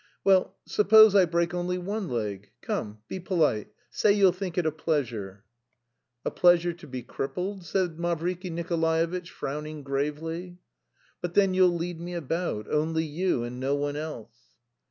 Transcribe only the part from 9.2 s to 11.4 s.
frowning gravely. "But